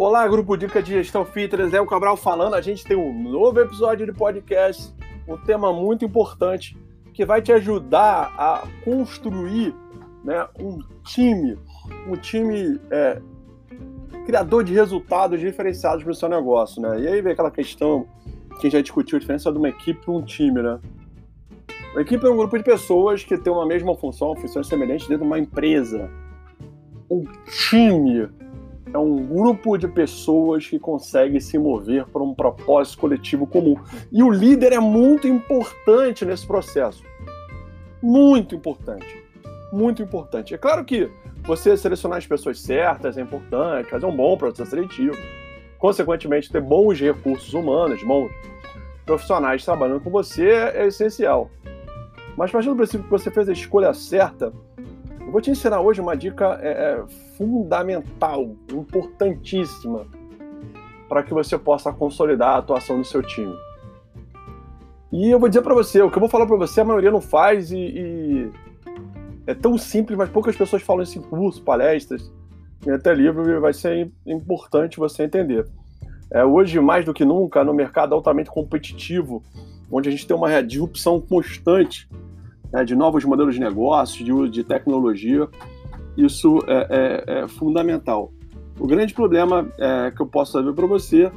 [0.00, 2.54] Olá, grupo Dica de Gestão Fitness, é o Cabral falando.
[2.54, 4.94] A gente tem um novo episódio de podcast,
[5.26, 6.78] um tema muito importante
[7.12, 9.74] que vai te ajudar a construir
[10.22, 11.58] né, um time,
[12.06, 13.20] um time é,
[14.24, 16.80] criador de resultados diferenciados para o seu negócio.
[16.80, 17.00] Né?
[17.00, 18.06] E aí vem aquela questão
[18.60, 20.62] que já discutiu, a diferença de uma equipe para um time.
[20.62, 20.78] Né?
[21.90, 25.24] Uma equipe é um grupo de pessoas que tem uma mesma função, funções semelhantes dentro
[25.24, 26.08] de uma empresa.
[27.10, 28.28] Um time
[28.92, 33.76] é um grupo de pessoas que consegue se mover para um propósito coletivo comum.
[34.10, 37.02] E o líder é muito importante nesse processo.
[38.02, 39.24] Muito importante.
[39.72, 40.54] Muito importante.
[40.54, 41.10] É claro que
[41.42, 45.16] você selecionar as pessoas certas é importante, fazer um bom processo seletivo.
[45.78, 48.30] Consequentemente, ter bons recursos humanos, bons
[49.04, 51.50] profissionais trabalhando com você é essencial.
[52.36, 54.52] Mas partindo do princípio que você fez a escolha certa,
[55.28, 57.04] eu vou te ensinar hoje uma dica é, é,
[57.36, 60.06] fundamental, importantíssima,
[61.06, 63.54] para que você possa consolidar a atuação do seu time.
[65.12, 67.10] E eu vou dizer para você, o que eu vou falar para você, a maioria
[67.10, 68.50] não faz e, e,
[69.46, 72.32] é tão simples, mas poucas pessoas falam isso em curso, palestras,
[72.86, 75.68] e até livro, e vai ser importante você entender.
[76.30, 79.42] É, hoje, mais do que nunca, no mercado altamente competitivo,
[79.92, 82.08] onde a gente tem uma disrupção constante
[82.72, 85.48] né, de novos modelos de negócio, de uso de tecnologia.
[86.16, 88.32] Isso é, é, é fundamental.
[88.78, 91.30] O grande problema é, que eu posso saber para você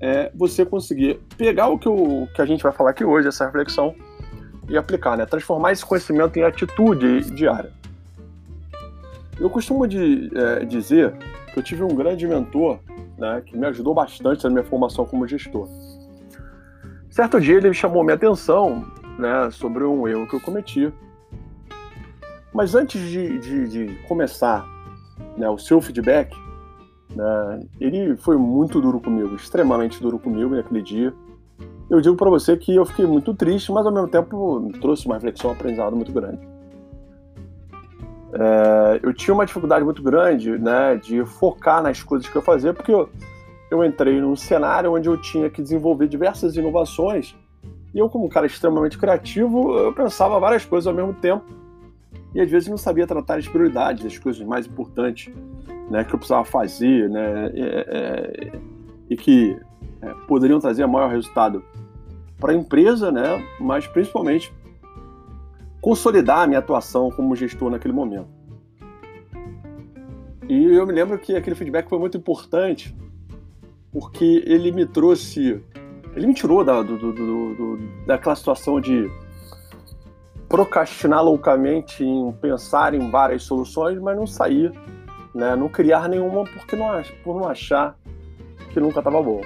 [0.00, 3.46] é você conseguir pegar o que, eu, que a gente vai falar aqui hoje, essa
[3.46, 3.94] reflexão,
[4.68, 5.26] e aplicar, né?
[5.26, 7.72] transformar esse conhecimento em atitude diária.
[9.38, 11.14] Eu costumo de, é, dizer
[11.52, 12.78] que eu tive um grande mentor
[13.18, 15.68] né, que me ajudou bastante na minha formação como gestor.
[17.10, 18.84] Certo dia ele chamou minha atenção
[19.18, 20.92] né, sobre um erro que eu cometi.
[22.52, 24.66] Mas antes de, de, de começar
[25.36, 26.34] né, o seu feedback,
[27.14, 31.12] né, ele foi muito duro comigo, extremamente duro comigo naquele dia.
[31.88, 35.14] Eu digo para você que eu fiquei muito triste, mas ao mesmo tempo trouxe uma
[35.14, 36.56] reflexão, um aprendizado muito grande.
[38.32, 42.74] É, eu tinha uma dificuldade muito grande né, de focar nas coisas que eu fazia,
[42.74, 43.08] porque eu,
[43.70, 47.36] eu entrei num cenário onde eu tinha que desenvolver diversas inovações
[47.96, 51.46] e eu, como um cara extremamente criativo, eu pensava várias coisas ao mesmo tempo.
[52.34, 55.34] E às vezes não sabia tratar as prioridades, as coisas mais importantes
[55.90, 58.60] né, que eu precisava fazer, né, é, é,
[59.08, 59.58] e que
[60.02, 61.64] é, poderiam trazer maior resultado
[62.38, 64.52] para a empresa, né, mas principalmente
[65.80, 68.28] consolidar a minha atuação como gestor naquele momento.
[70.46, 72.94] E eu me lembro que aquele feedback foi muito importante,
[73.90, 75.64] porque ele me trouxe
[76.16, 79.08] ele me tirou da, do, do, do, daquela situação de
[80.48, 84.72] procrastinar loucamente em pensar em várias soluções, mas não sair,
[85.34, 85.54] né?
[85.54, 86.86] não criar nenhuma porque não,
[87.22, 87.94] por não achar
[88.72, 89.42] que nunca estava bom.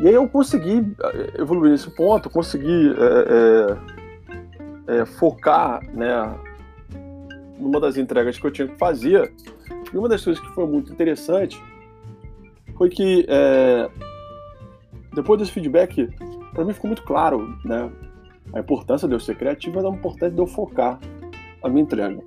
[0.00, 3.76] E aí eu consegui eh, evoluir nesse ponto, consegui é,
[4.88, 6.34] é, é, focar né,
[7.58, 9.32] numa das entregas que eu tinha que fazer.
[9.92, 11.60] E uma das coisas que foi muito interessante
[12.76, 13.26] foi que
[15.18, 16.08] depois desse feedback,
[16.52, 17.90] para mim ficou muito claro, né?
[18.52, 21.00] A importância de eu ser criativo, mas a importância de eu focar
[21.62, 22.22] a minha entrega.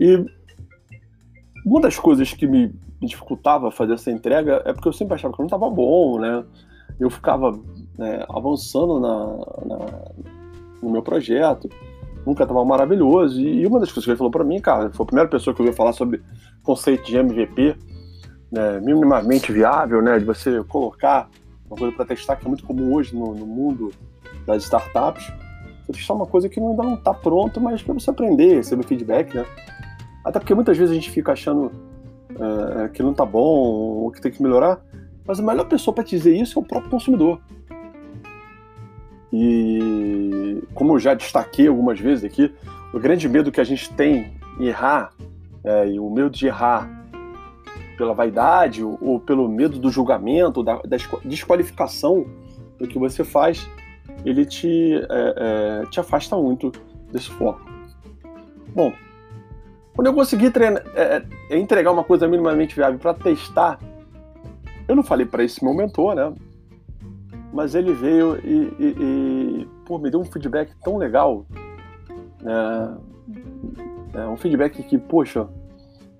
[0.00, 0.24] E
[1.64, 5.38] uma das coisas que me dificultava fazer essa entrega é porque eu sempre achava que
[5.38, 6.44] não estava bom, né?
[6.98, 7.52] Eu ficava
[7.96, 9.26] né, avançando na,
[9.64, 10.12] na,
[10.82, 11.68] no meu projeto,
[12.26, 13.40] nunca estava maravilhoso.
[13.40, 15.62] E uma das coisas que ele falou para mim, cara, foi a primeira pessoa que
[15.62, 16.20] eu falar sobre
[16.64, 17.76] conceito de MVP,
[18.50, 21.28] né, minimamente viável, né, de você colocar
[21.68, 23.92] uma coisa para testar, que é muito comum hoje no, no mundo
[24.46, 25.30] das startups,
[25.86, 29.34] você testar uma coisa que ainda não está pronto, mas para você aprender, receber feedback,
[29.34, 29.44] né?
[30.24, 31.70] Até porque muitas vezes a gente fica achando
[32.84, 34.80] é, que não está bom ou que tem que melhorar,
[35.26, 37.40] mas a melhor pessoa para dizer isso é o próprio consumidor.
[39.32, 42.54] E como eu já destaquei algumas vezes aqui,
[42.92, 45.12] o grande medo que a gente tem em errar,
[45.64, 46.97] é, e o medo de errar
[47.98, 52.24] pela vaidade ou, ou pelo medo do julgamento, da, da, desqualificação
[52.78, 53.68] do que você faz,
[54.24, 56.72] ele te, é, é, te afasta muito
[57.12, 57.60] desse foco.
[58.68, 58.92] Bom,
[59.94, 63.80] quando eu consegui treinar, é, é entregar uma coisa minimamente viável para testar,
[64.86, 66.32] eu não falei para esse meu mentor, né?
[67.52, 71.44] Mas ele veio e, e, e pô, me deu um feedback tão legal.
[72.40, 72.96] Né?
[74.14, 75.48] É, um feedback que, poxa,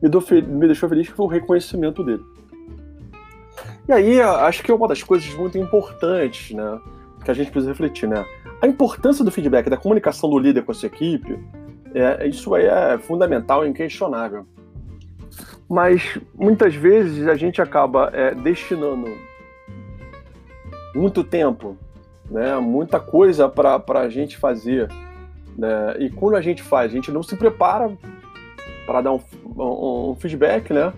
[0.00, 2.22] me, me deixou feliz foi o reconhecimento dele.
[3.88, 6.78] E aí, acho que é uma das coisas muito importantes, né,
[7.24, 8.24] que a gente precisa refletir, né?
[8.60, 11.38] A importância do feedback, da comunicação do líder com a sua equipe,
[11.94, 14.46] é, isso aí é fundamental e inquestionável.
[15.68, 19.06] Mas muitas vezes a gente acaba é, destinando
[20.94, 21.76] muito tempo,
[22.30, 24.88] né, muita coisa para a gente fazer.
[25.56, 27.96] Né, e quando a gente faz, a gente não se prepara
[28.86, 29.20] para dar um,
[29.58, 30.92] um, um, feedback, né?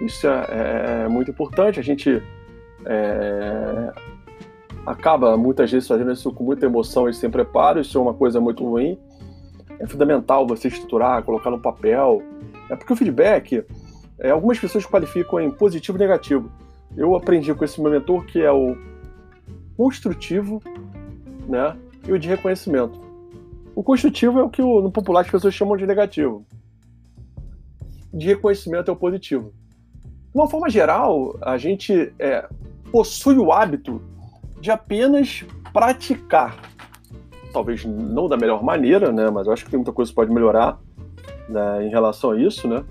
[0.00, 1.78] Isso é, é, muito importante.
[1.78, 2.22] A gente
[2.84, 3.92] é,
[4.86, 7.80] acaba muitas vezes fazendo isso com muita emoção e sem preparo.
[7.80, 8.98] Isso é uma coisa muito ruim.
[9.78, 12.22] É fundamental você estruturar, colocar no papel.
[12.70, 13.64] É porque o feedback,
[14.18, 16.50] é, algumas pessoas qualificam em positivo e negativo.
[16.96, 18.76] Eu aprendi com esse meu mentor que é o
[19.76, 20.62] construtivo
[21.48, 23.00] né, e o de reconhecimento.
[23.74, 26.44] O construtivo é o que no popular as pessoas chamam de negativo.
[28.12, 29.52] De reconhecimento é o positivo.
[30.32, 32.48] De uma forma geral, a gente é,
[32.90, 34.02] possui o hábito
[34.60, 36.56] de apenas praticar.
[37.52, 40.32] Talvez não da melhor maneira, né, mas eu acho que tem muita coisa que pode
[40.32, 40.78] melhorar
[41.48, 42.66] né, em relação a isso.
[42.66, 42.84] Né?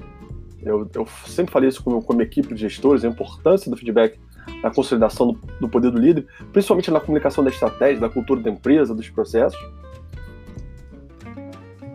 [0.62, 3.78] Eu, eu sempre falei isso com, com a minha equipe de gestores, a importância do
[3.78, 4.20] feedback
[4.62, 8.50] na consolidação do, do, poder do líder, principalmente na comunicação da estratégia, da cultura da
[8.50, 9.60] empresa, dos processos.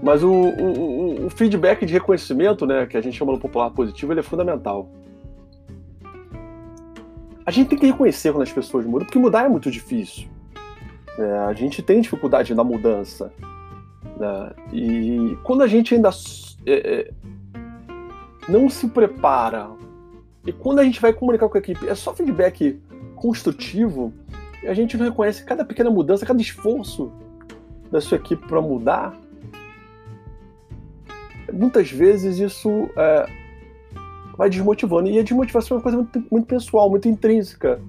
[0.07, 4.13] Mas o, o, o feedback de reconhecimento, né, que a gente chama no popular positivo,
[4.13, 4.89] ele é fundamental.
[7.45, 10.29] A gente tem que reconhecer quando as pessoas mudam, porque mudar é muito difícil.
[11.19, 13.33] É, a gente tem dificuldade na mudança.
[14.17, 14.53] Né?
[14.73, 16.11] E quando a gente ainda
[16.65, 17.11] é, é
[18.49, 19.71] não se prepara
[20.47, 22.81] e quando a gente vai comunicar com a equipe, é só feedback
[23.17, 24.13] construtivo,
[24.65, 27.11] a gente não reconhece cada pequena mudança, cada esforço
[27.91, 29.26] da sua equipe para mudar.
[31.57, 33.27] Muitas vezes isso é,
[34.37, 35.09] vai desmotivando.
[35.09, 37.81] E a desmotivação é uma coisa muito, muito pessoal, muito intrínseca.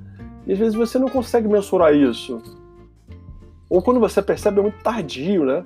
[0.46, 2.42] E às vezes você não consegue mensurar isso.
[3.70, 5.64] Ou quando você percebe é muito tardio, né?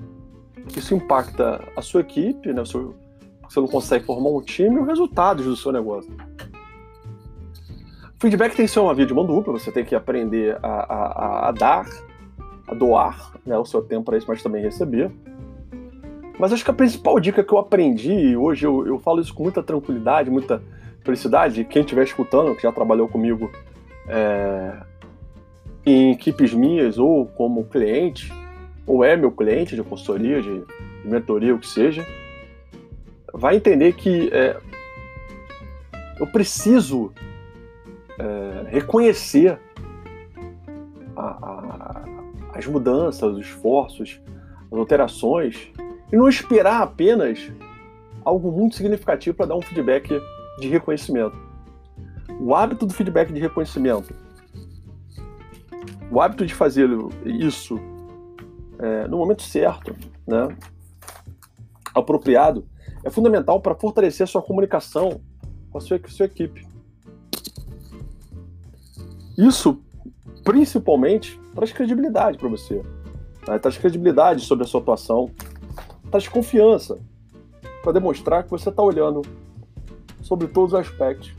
[0.76, 2.64] Isso impacta a sua equipe, né?
[2.64, 6.12] Você não consegue formar um time e os resultados do seu negócio.
[8.20, 11.50] Feedback tem que ser uma via de mão dupla, você tem que aprender a, a,
[11.50, 11.90] a dar,
[12.68, 15.12] a doar né, o seu tempo para isso, mas também receber.
[16.42, 19.32] Mas acho que a principal dica que eu aprendi, e hoje eu, eu falo isso
[19.32, 20.60] com muita tranquilidade, muita
[21.04, 23.52] felicidade, quem estiver escutando, que já trabalhou comigo
[24.08, 24.76] é,
[25.86, 28.34] em equipes minhas, ou como cliente,
[28.88, 32.04] ou é meu cliente de consultoria, de, de mentoria, o que seja,
[33.32, 34.58] vai entender que é,
[36.20, 37.14] eu preciso
[38.18, 39.60] é, reconhecer
[41.16, 42.02] a, a,
[42.56, 44.20] as mudanças, os esforços,
[44.72, 45.72] as alterações
[46.12, 47.52] e não esperar apenas
[48.24, 50.10] algo muito significativo para dar um feedback
[50.60, 51.36] de reconhecimento.
[52.40, 54.14] O hábito do feedback de reconhecimento,
[56.12, 56.90] o hábito de fazer
[57.26, 57.80] isso
[58.80, 59.96] é, no momento certo,
[60.28, 60.56] né,
[61.94, 62.66] apropriado,
[63.04, 65.22] é fundamental para fortalecer a sua comunicação
[65.72, 66.68] com a sua, com a sua equipe.
[69.38, 69.82] Isso,
[70.44, 72.84] principalmente, traz credibilidade para você.
[73.48, 73.58] Né?
[73.60, 75.32] Traz credibilidade sobre a sua atuação,
[76.12, 77.00] traz confiança
[77.82, 79.22] para demonstrar que você está olhando
[80.22, 81.34] sobre todos os aspectos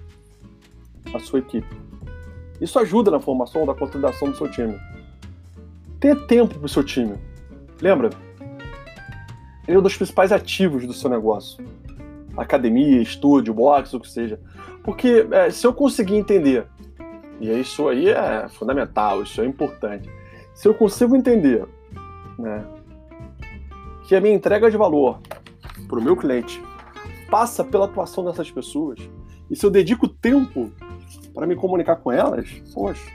[1.14, 1.69] a sua equipe.
[2.60, 4.78] Isso ajuda na formação da consolidação do seu time.
[6.00, 7.16] Ter tempo para o seu time.
[7.80, 8.10] Lembra?
[9.69, 11.64] Ele é um dos principais ativos do seu negócio.
[12.36, 14.41] Academia, estúdio, box, o que seja.
[14.82, 16.67] Porque é, se eu conseguir entender
[17.43, 20.08] e isso aí é fundamental, isso é importante.
[20.55, 21.67] Se eu consigo entender
[22.38, 22.64] né,
[24.05, 25.21] que a minha entrega de valor
[25.89, 26.63] para o meu cliente
[27.31, 28.99] passa pela atuação dessas pessoas,
[29.51, 30.71] e se eu dedico tempo
[31.35, 33.11] para me comunicar com elas, poxa,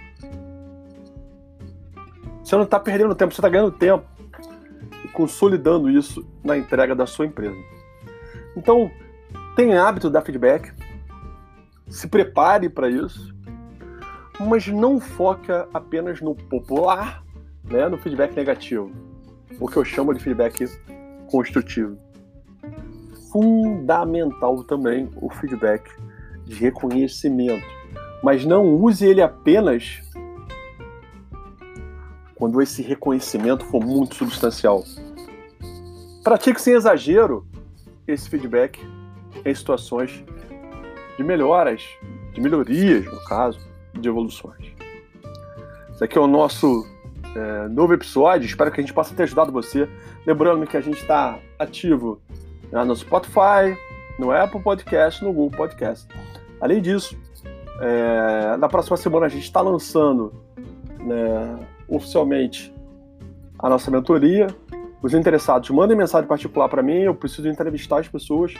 [2.43, 4.05] você não está perdendo tempo, você está ganhando tempo
[5.03, 7.57] e consolidando isso na entrega da sua empresa.
[8.55, 8.89] Então,
[9.55, 10.71] tenha hábito de dar feedback,
[11.87, 13.37] se prepare para isso
[14.39, 17.23] mas não foca apenas no popular,
[17.63, 18.91] né, no feedback negativo,
[19.59, 20.67] o que eu chamo de feedback
[21.27, 21.97] construtivo.
[23.31, 25.89] Fundamental também o feedback
[26.45, 27.65] de reconhecimento,
[28.23, 30.01] mas não use ele apenas
[32.35, 34.83] quando esse reconhecimento for muito substancial.
[36.23, 37.47] Pratique sem exagero
[38.07, 38.79] esse feedback
[39.43, 40.23] em situações
[41.17, 41.83] de melhoras,
[42.33, 43.59] de melhorias, no caso,
[43.93, 44.73] de evoluções.
[45.91, 46.85] Esse aqui é o nosso
[47.37, 48.45] é, novo episódio.
[48.45, 49.87] Espero que a gente possa ter ajudado você.
[50.25, 52.19] Lembrando que a gente está ativo
[52.71, 53.77] né, no Spotify,
[54.17, 56.07] no Apple Podcast, no Google Podcast.
[56.59, 57.17] Além disso,
[57.79, 60.33] é, na próxima semana a gente está lançando
[60.99, 62.73] né, oficialmente
[63.59, 64.47] a nossa mentoria.
[65.01, 67.01] Os interessados mandem mensagem particular para mim.
[67.01, 68.53] Eu preciso entrevistar as pessoas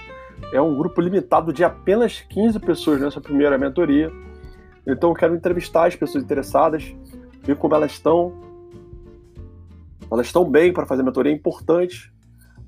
[0.53, 4.11] É um grupo limitado de apenas 15 pessoas nessa primeira mentoria.
[4.85, 6.95] Então eu quero entrevistar as pessoas interessadas,
[7.43, 8.33] ver como elas estão.
[10.11, 12.11] Elas estão bem para fazer mentoria, é importante.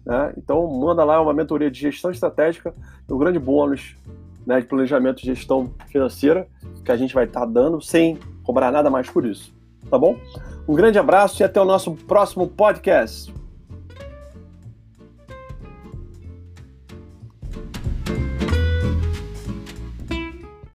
[0.05, 0.33] Né?
[0.37, 2.73] Então manda lá uma mentoria de gestão estratégica,
[3.09, 3.95] um grande bônus
[4.45, 6.47] né, de planejamento e gestão financeira
[6.83, 9.53] que a gente vai estar tá dando sem cobrar nada mais por isso.
[9.89, 10.17] Tá bom?
[10.67, 13.33] Um grande abraço e até o nosso próximo podcast.